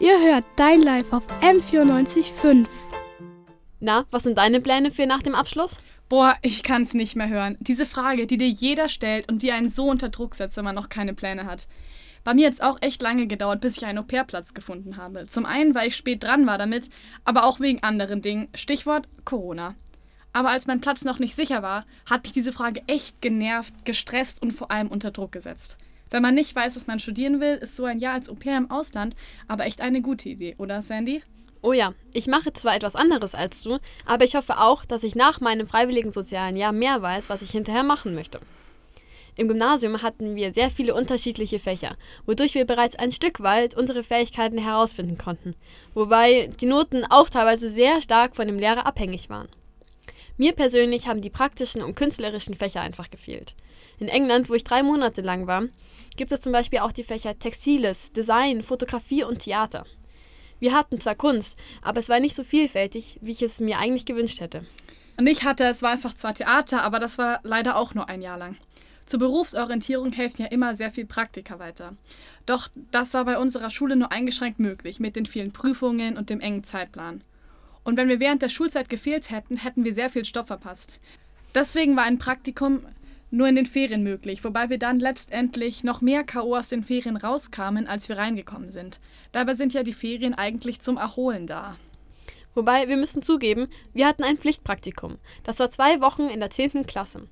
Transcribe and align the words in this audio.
Ihr 0.00 0.20
hört 0.20 0.44
Dein 0.56 0.82
Live 0.82 1.12
auf 1.12 1.22
M94.5. 1.40 2.66
Na, 3.78 4.06
was 4.10 4.24
sind 4.24 4.36
deine 4.36 4.60
Pläne 4.60 4.90
für 4.90 5.06
nach 5.06 5.22
dem 5.22 5.36
Abschluss? 5.36 5.76
Boah, 6.08 6.36
ich 6.42 6.64
kann's 6.64 6.94
nicht 6.94 7.14
mehr 7.14 7.28
hören. 7.28 7.56
Diese 7.60 7.86
Frage, 7.86 8.26
die 8.26 8.36
dir 8.36 8.48
jeder 8.48 8.88
stellt 8.88 9.30
und 9.30 9.42
die 9.42 9.52
einen 9.52 9.70
so 9.70 9.84
unter 9.84 10.08
Druck 10.08 10.34
setzt, 10.34 10.56
wenn 10.56 10.64
man 10.64 10.74
noch 10.74 10.88
keine 10.88 11.14
Pläne 11.14 11.46
hat. 11.46 11.68
Bei 12.24 12.34
mir 12.34 12.48
hat 12.48 12.54
es 12.54 12.60
auch 12.60 12.78
echt 12.80 13.02
lange 13.02 13.28
gedauert, 13.28 13.60
bis 13.60 13.76
ich 13.76 13.86
einen 13.86 13.98
Au-pair-Platz 13.98 14.52
gefunden 14.52 14.96
habe. 14.96 15.28
Zum 15.28 15.46
einen, 15.46 15.76
weil 15.76 15.88
ich 15.88 15.96
spät 15.96 16.24
dran 16.24 16.46
war 16.46 16.58
damit, 16.58 16.88
aber 17.24 17.44
auch 17.44 17.60
wegen 17.60 17.82
anderen 17.84 18.20
Dingen. 18.20 18.48
Stichwort 18.54 19.08
Corona. 19.24 19.76
Aber 20.32 20.50
als 20.50 20.66
mein 20.66 20.80
Platz 20.80 21.04
noch 21.04 21.20
nicht 21.20 21.36
sicher 21.36 21.62
war, 21.62 21.86
hat 22.10 22.24
mich 22.24 22.32
diese 22.32 22.50
Frage 22.50 22.82
echt 22.88 23.22
genervt, 23.22 23.84
gestresst 23.84 24.42
und 24.42 24.52
vor 24.52 24.72
allem 24.72 24.88
unter 24.88 25.12
Druck 25.12 25.30
gesetzt. 25.30 25.76
Wenn 26.14 26.22
man 26.22 26.36
nicht 26.36 26.54
weiß, 26.54 26.76
was 26.76 26.86
man 26.86 27.00
studieren 27.00 27.40
will, 27.40 27.56
ist 27.56 27.74
so 27.74 27.86
ein 27.86 27.98
Jahr 27.98 28.14
als 28.14 28.28
Au-pair 28.28 28.56
im 28.56 28.70
Ausland 28.70 29.16
aber 29.48 29.66
echt 29.66 29.80
eine 29.80 30.00
gute 30.00 30.28
Idee, 30.28 30.54
oder 30.58 30.80
Sandy? 30.80 31.24
Oh 31.60 31.72
ja, 31.72 31.92
ich 32.12 32.28
mache 32.28 32.52
zwar 32.52 32.76
etwas 32.76 32.94
anderes 32.94 33.34
als 33.34 33.62
du, 33.62 33.80
aber 34.06 34.24
ich 34.24 34.36
hoffe 34.36 34.60
auch, 34.60 34.84
dass 34.84 35.02
ich 35.02 35.16
nach 35.16 35.40
meinem 35.40 35.66
freiwilligen 35.66 36.12
sozialen 36.12 36.56
Jahr 36.56 36.70
mehr 36.70 37.02
weiß, 37.02 37.30
was 37.30 37.42
ich 37.42 37.50
hinterher 37.50 37.82
machen 37.82 38.14
möchte. 38.14 38.38
Im 39.34 39.48
Gymnasium 39.48 40.02
hatten 40.02 40.36
wir 40.36 40.54
sehr 40.54 40.70
viele 40.70 40.94
unterschiedliche 40.94 41.58
Fächer, 41.58 41.96
wodurch 42.26 42.54
wir 42.54 42.64
bereits 42.64 42.94
ein 42.94 43.10
Stück 43.10 43.40
weit 43.40 43.76
unsere 43.76 44.04
Fähigkeiten 44.04 44.58
herausfinden 44.58 45.18
konnten, 45.18 45.56
wobei 45.94 46.48
die 46.60 46.66
Noten 46.66 47.02
auch 47.10 47.28
teilweise 47.28 47.70
sehr 47.70 48.00
stark 48.00 48.36
von 48.36 48.46
dem 48.46 48.60
Lehrer 48.60 48.86
abhängig 48.86 49.30
waren. 49.30 49.48
Mir 50.36 50.52
persönlich 50.52 51.06
haben 51.06 51.22
die 51.22 51.30
praktischen 51.30 51.82
und 51.82 51.94
künstlerischen 51.94 52.56
Fächer 52.56 52.80
einfach 52.80 53.10
gefehlt. 53.10 53.54
In 54.00 54.08
England, 54.08 54.48
wo 54.48 54.54
ich 54.54 54.64
drei 54.64 54.82
Monate 54.82 55.22
lang 55.22 55.46
war, 55.46 55.64
gibt 56.16 56.32
es 56.32 56.40
zum 56.40 56.52
Beispiel 56.52 56.80
auch 56.80 56.92
die 56.92 57.04
Fächer 57.04 57.38
Textiles, 57.38 58.12
Design, 58.12 58.62
Fotografie 58.62 59.22
und 59.22 59.40
Theater. 59.40 59.86
Wir 60.58 60.72
hatten 60.72 61.00
zwar 61.00 61.14
Kunst, 61.14 61.56
aber 61.82 62.00
es 62.00 62.08
war 62.08 62.18
nicht 62.18 62.34
so 62.34 62.42
vielfältig, 62.42 63.18
wie 63.20 63.32
ich 63.32 63.42
es 63.42 63.60
mir 63.60 63.78
eigentlich 63.78 64.06
gewünscht 64.06 64.40
hätte. 64.40 64.66
Und 65.16 65.28
ich 65.28 65.44
hatte, 65.44 65.64
es 65.64 65.82
war 65.82 65.92
einfach 65.92 66.14
zwar 66.14 66.34
Theater, 66.34 66.82
aber 66.82 66.98
das 66.98 67.18
war 67.18 67.40
leider 67.44 67.76
auch 67.76 67.94
nur 67.94 68.08
ein 68.08 68.22
Jahr 68.22 68.38
lang. 68.38 68.56
Zur 69.06 69.20
Berufsorientierung 69.20 70.12
helfen 70.12 70.42
ja 70.42 70.48
immer 70.48 70.74
sehr 70.74 70.90
viel 70.90 71.06
Praktika 71.06 71.58
weiter. 71.58 71.94
Doch 72.46 72.68
das 72.90 73.14
war 73.14 73.24
bei 73.24 73.38
unserer 73.38 73.70
Schule 73.70 73.96
nur 73.96 74.10
eingeschränkt 74.10 74.58
möglich, 74.58 74.98
mit 74.98 75.14
den 75.14 75.26
vielen 75.26 75.52
Prüfungen 75.52 76.16
und 76.16 76.30
dem 76.30 76.40
engen 76.40 76.64
Zeitplan. 76.64 77.22
Und 77.84 77.96
wenn 77.96 78.08
wir 78.08 78.18
während 78.18 78.42
der 78.42 78.48
Schulzeit 78.48 78.88
gefehlt 78.88 79.30
hätten, 79.30 79.58
hätten 79.58 79.84
wir 79.84 79.94
sehr 79.94 80.10
viel 80.10 80.24
Stoff 80.24 80.48
verpasst. 80.48 80.98
Deswegen 81.54 81.96
war 81.96 82.04
ein 82.04 82.18
Praktikum 82.18 82.84
nur 83.30 83.48
in 83.48 83.56
den 83.56 83.66
Ferien 83.66 84.02
möglich, 84.02 84.42
wobei 84.44 84.70
wir 84.70 84.78
dann 84.78 85.00
letztendlich 85.00 85.84
noch 85.84 86.00
mehr 86.00 86.24
K.O. 86.24 86.56
aus 86.56 86.68
den 86.68 86.84
Ferien 86.84 87.16
rauskamen, 87.16 87.86
als 87.86 88.08
wir 88.08 88.16
reingekommen 88.16 88.70
sind. 88.70 89.00
Dabei 89.32 89.54
sind 89.54 89.74
ja 89.74 89.82
die 89.82 89.92
Ferien 89.92 90.34
eigentlich 90.34 90.80
zum 90.80 90.96
Erholen 90.96 91.46
da. 91.46 91.76
Wobei, 92.54 92.88
wir 92.88 92.96
müssen 92.96 93.22
zugeben, 93.22 93.68
wir 93.92 94.06
hatten 94.06 94.22
ein 94.22 94.38
Pflichtpraktikum. 94.38 95.18
Das 95.42 95.58
war 95.58 95.70
zwei 95.70 96.00
Wochen 96.00 96.28
in 96.28 96.40
der 96.40 96.50
10. 96.50 96.86
Klasse. 96.86 97.26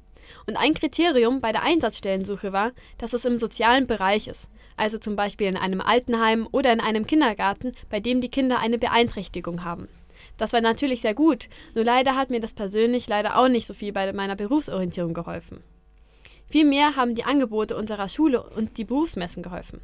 Und 0.47 0.57
ein 0.57 0.75
Kriterium 0.75 1.41
bei 1.41 1.53
der 1.53 1.63
Einsatzstellensuche 1.63 2.53
war, 2.53 2.73
dass 2.99 3.13
es 3.13 3.25
im 3.25 3.39
sozialen 3.39 3.87
Bereich 3.87 4.27
ist. 4.27 4.49
Also 4.77 4.99
zum 4.99 5.15
Beispiel 5.15 5.47
in 5.47 5.57
einem 5.57 5.81
Altenheim 5.81 6.49
oder 6.51 6.73
in 6.73 6.81
einem 6.81 7.07
Kindergarten, 7.07 7.73
bei 7.91 8.01
dem 8.01 8.21
die 8.21 8.31
Kinder 8.31 8.59
eine 8.59 8.79
Beeinträchtigung 8.79 9.65
haben. 9.65 9.89
Das 10.43 10.53
war 10.53 10.61
natürlich 10.61 11.03
sehr 11.03 11.15
gut, 11.15 11.49
nur 11.77 11.85
leider 11.85 12.17
hat 12.17 12.31
mir 12.31 12.41
das 12.41 12.53
persönlich 12.53 13.07
leider 13.07 13.39
auch 13.39 13.47
nicht 13.47 13.65
so 13.65 13.75
viel 13.75 13.93
bei 13.93 14.13
meiner 14.13 14.35
Berufsorientierung 14.35 15.15
geholfen. 15.15 15.63
Vielmehr 16.49 16.97
haben 16.97 17.15
die 17.15 17.23
Angebote 17.23 17.77
unserer 17.77 18.09
Schule 18.09 18.43
und 18.43 18.77
die 18.77 18.85
Berufsmessen 18.85 19.45
geholfen. 19.45 19.81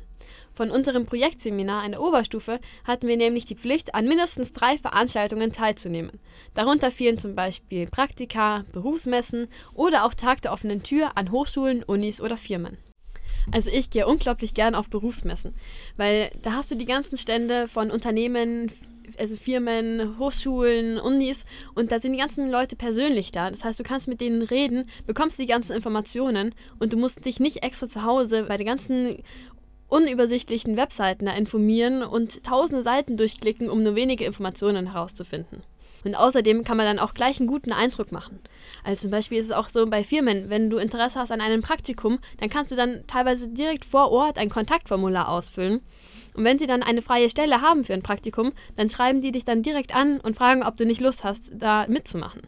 Von 0.55 0.73
unserem 0.73 1.07
Projektseminar 1.07 1.87
in 1.87 1.93
der 1.93 2.03
Oberstufe 2.03 2.59
hatten 2.83 3.07
wir 3.07 3.17
nämlich 3.17 3.45
die 3.45 3.55
Pflicht, 3.55 3.95
an 3.95 4.09
mindestens 4.09 4.53
drei 4.53 4.79
Veranstaltungen 4.79 5.53
teilzunehmen. 5.53 6.19
Darunter 6.55 6.91
fielen 6.91 7.19
zum 7.19 7.37
Beispiel 7.37 7.87
Praktika, 7.87 8.65
Berufsmessen 8.73 9.47
oder 9.75 10.05
auch 10.05 10.15
Tag 10.15 10.43
der 10.43 10.53
offenen 10.53 10.83
Tür 10.83 11.13
an 11.15 11.31
Hochschulen, 11.31 11.85
Unis 11.85 12.21
oder 12.21 12.37
Firmen. 12.37 12.79
Also 13.53 13.71
ich 13.71 13.91
gehe 13.91 14.07
unglaublich 14.07 14.55
gern 14.55 14.75
auf 14.75 14.91
Berufsmessen, 14.91 15.55
weil 15.97 16.33
da 16.43 16.55
hast 16.55 16.73
du 16.73 16.75
die 16.75 16.85
ganzen 16.85 17.17
Stände 17.17 17.69
von 17.69 17.91
Unternehmen, 17.91 18.73
also 19.19 19.37
Firmen, 19.37 20.19
Hochschulen, 20.19 20.99
Unis 20.99 21.45
und 21.75 21.93
da 21.93 22.01
sind 22.01 22.13
die 22.13 22.19
ganzen 22.19 22.51
Leute 22.51 22.77
persönlich 22.77 23.33
da. 23.33 23.51
Das 23.51 23.65
heißt, 23.65 23.79
du 23.79 23.85
kannst 23.85 24.09
mit 24.09 24.21
denen 24.21 24.43
reden, 24.43 24.89
bekommst 25.07 25.39
die 25.39 25.47
ganzen 25.47 25.75
Informationen 25.75 26.55
und 26.79 26.93
du 26.93 26.97
musst 26.97 27.25
dich 27.25 27.41
nicht 27.41 27.63
extra 27.63 27.87
zu 27.87 28.05
Hause 28.05 28.45
bei 28.49 28.57
den 28.57 28.67
ganzen 28.67 29.23
unübersichtlichen 29.89 30.77
Webseiten 30.77 31.27
da 31.27 31.33
informieren 31.33 32.03
und 32.03 32.45
tausende 32.45 32.83
Seiten 32.83 33.17
durchklicken, 33.17 33.71
um 33.71 33.83
nur 33.83 33.95
wenige 33.95 34.25
Informationen 34.25 34.93
herauszufinden. 34.93 35.63
Und 36.05 36.15
außerdem 36.15 36.63
kann 36.63 36.77
man 36.77 36.87
dann 36.87 36.99
auch 36.99 37.15
gleich 37.15 37.41
einen 37.41 37.49
guten 37.49 37.73
Eindruck 37.73 38.13
machen. 38.13 38.39
Also 38.85 39.03
zum 39.03 39.11
Beispiel 39.11 39.39
ist 39.39 39.47
es 39.47 39.53
auch 39.53 39.69
so 39.69 39.87
bei 39.87 40.05
Firmen, 40.05 40.49
wenn 40.49 40.71
du 40.71 40.77
Interesse 40.77 41.19
hast 41.19 41.33
an 41.33 41.41
einem 41.41 41.63
Praktikum, 41.63 42.19
dann 42.39 42.51
kannst 42.51 42.71
du 42.71 42.77
dann 42.77 43.05
teilweise 43.07 43.49
direkt 43.49 43.85
vor 43.85 44.11
Ort 44.13 44.39
ein 44.39 44.51
Kontaktformular 44.51 45.29
ausfüllen 45.29 45.81
und 46.39 46.45
wenn 46.45 46.61
sie 46.61 46.69
dann 46.69 46.85
eine 46.85 47.03
freie 47.03 47.31
Stelle 47.31 47.63
haben 47.63 47.83
für 47.83 47.95
ein 47.95 48.05
Praktikum, 48.05 48.53
dann 48.77 48.89
schreiben 48.89 49.21
die 49.21 49.33
dich 49.33 49.45
dann 49.45 49.63
direkt 49.63 49.93
an 49.93 50.21
und 50.21 50.37
fragen, 50.37 50.63
ob 50.63 50.77
du 50.77 50.87
nicht 50.87 51.01
Lust 51.01 51.25
hast, 51.25 51.51
da 51.53 51.89
mitzumachen. 51.89 52.43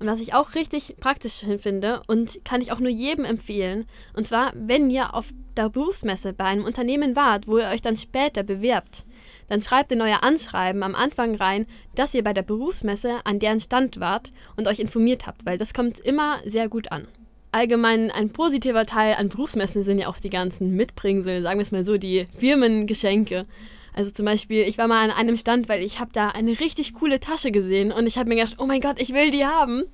Und 0.00 0.08
was 0.08 0.20
ich 0.20 0.34
auch 0.34 0.56
richtig 0.56 0.96
praktisch 0.98 1.44
finde 1.60 2.02
und 2.08 2.44
kann 2.44 2.60
ich 2.60 2.72
auch 2.72 2.80
nur 2.80 2.90
jedem 2.90 3.24
empfehlen, 3.24 3.86
und 4.14 4.26
zwar, 4.26 4.52
wenn 4.56 4.90
ihr 4.90 5.14
auf 5.14 5.30
der 5.56 5.68
Berufsmesse 5.68 6.32
bei 6.32 6.46
einem 6.46 6.64
Unternehmen 6.64 7.14
wart, 7.14 7.46
wo 7.46 7.58
ihr 7.58 7.68
euch 7.68 7.80
dann 7.80 7.96
später 7.96 8.42
bewerbt, 8.42 9.06
dann 9.48 9.62
schreibt 9.62 9.92
in 9.92 10.02
euer 10.02 10.24
Anschreiben 10.24 10.82
am 10.82 10.96
Anfang 10.96 11.36
rein, 11.36 11.66
dass 11.94 12.14
ihr 12.14 12.24
bei 12.24 12.32
der 12.32 12.42
Berufsmesse 12.42 13.20
an 13.24 13.38
deren 13.38 13.60
Stand 13.60 14.00
wart 14.00 14.32
und 14.56 14.66
euch 14.66 14.80
informiert 14.80 15.28
habt, 15.28 15.46
weil 15.46 15.58
das 15.58 15.74
kommt 15.74 16.00
immer 16.00 16.38
sehr 16.44 16.68
gut 16.68 16.90
an 16.90 17.06
allgemein 17.52 18.10
ein 18.10 18.30
positiver 18.30 18.86
Teil 18.86 19.14
an 19.14 19.28
Berufsmessen 19.28 19.82
sind 19.82 19.98
ja 19.98 20.08
auch 20.08 20.18
die 20.18 20.30
ganzen 20.30 20.74
Mitbringsel, 20.74 21.42
sagen 21.42 21.58
wir 21.58 21.62
es 21.62 21.72
mal 21.72 21.84
so, 21.84 21.98
die 21.98 22.26
Firmengeschenke. 22.38 23.46
Also 23.94 24.10
zum 24.10 24.26
Beispiel, 24.26 24.62
ich 24.62 24.78
war 24.78 24.86
mal 24.86 25.02
an 25.02 25.10
einem 25.10 25.36
Stand, 25.36 25.68
weil 25.68 25.82
ich 25.82 25.98
habe 25.98 26.10
da 26.12 26.28
eine 26.28 26.60
richtig 26.60 26.94
coole 26.94 27.20
Tasche 27.20 27.50
gesehen 27.50 27.90
und 27.90 28.06
ich 28.06 28.16
habe 28.16 28.28
mir 28.28 28.36
gedacht, 28.36 28.56
oh 28.58 28.66
mein 28.66 28.80
Gott, 28.80 29.00
ich 29.00 29.12
will 29.12 29.30
die 29.30 29.44
haben. 29.44 29.84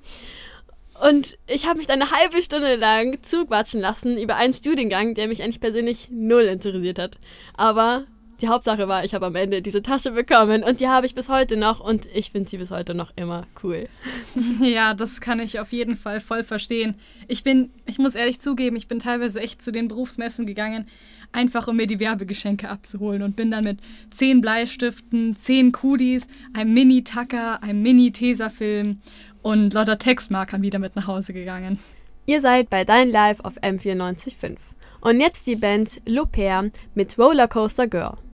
Und 1.02 1.38
ich 1.46 1.66
habe 1.66 1.78
mich 1.78 1.86
dann 1.86 2.02
eine 2.02 2.10
halbe 2.10 2.40
Stunde 2.42 2.76
lang 2.76 3.18
zuquatschen 3.22 3.80
lassen 3.80 4.16
über 4.18 4.36
einen 4.36 4.54
Studiengang, 4.54 5.14
der 5.14 5.26
mich 5.26 5.42
eigentlich 5.42 5.60
persönlich 5.60 6.08
null 6.10 6.42
interessiert 6.42 6.98
hat. 6.98 7.18
Aber 7.54 8.04
die 8.44 8.48
Hauptsache 8.48 8.88
war, 8.88 9.06
ich 9.06 9.14
habe 9.14 9.24
am 9.24 9.36
Ende 9.36 9.62
diese 9.62 9.80
Tasche 9.80 10.10
bekommen 10.10 10.62
und 10.62 10.80
die 10.80 10.88
habe 10.88 11.06
ich 11.06 11.14
bis 11.14 11.30
heute 11.30 11.56
noch 11.56 11.80
und 11.80 12.06
ich 12.14 12.30
finde 12.30 12.50
sie 12.50 12.58
bis 12.58 12.70
heute 12.70 12.94
noch 12.94 13.10
immer 13.16 13.46
cool. 13.62 13.88
Ja, 14.60 14.92
das 14.92 15.22
kann 15.22 15.40
ich 15.40 15.60
auf 15.60 15.72
jeden 15.72 15.96
Fall 15.96 16.20
voll 16.20 16.44
verstehen. 16.44 16.96
Ich 17.26 17.42
bin, 17.42 17.70
ich 17.86 17.98
muss 17.98 18.14
ehrlich 18.14 18.40
zugeben, 18.40 18.76
ich 18.76 18.86
bin 18.86 18.98
teilweise 18.98 19.40
echt 19.40 19.62
zu 19.62 19.72
den 19.72 19.88
Berufsmessen 19.88 20.44
gegangen, 20.44 20.88
einfach 21.32 21.68
um 21.68 21.76
mir 21.76 21.86
die 21.86 22.00
Werbegeschenke 22.00 22.68
abzuholen 22.68 23.22
und 23.22 23.34
bin 23.34 23.50
dann 23.50 23.64
mit 23.64 23.78
zehn 24.10 24.42
Bleistiften, 24.42 25.36
zehn 25.38 25.72
Kudis, 25.72 26.26
einem 26.52 26.74
Mini-Tacker, 26.74 27.62
einem 27.62 27.80
Mini-Tesafilm 27.80 29.00
und 29.40 29.72
lauter 29.72 29.96
Textmarkern 29.96 30.60
wieder 30.60 30.78
mit 30.78 30.96
nach 30.96 31.06
Hause 31.06 31.32
gegangen. 31.32 31.78
Ihr 32.26 32.42
seid 32.42 32.68
bei 32.68 32.84
Dein 32.84 33.08
Live 33.08 33.40
auf 33.40 33.56
M94.5. 33.62 34.56
Und 35.00 35.20
jetzt 35.20 35.46
die 35.46 35.56
Band 35.56 36.02
L'Au 36.06 36.70
mit 36.94 37.18
Rollercoaster 37.18 37.86
Girl. 37.86 38.18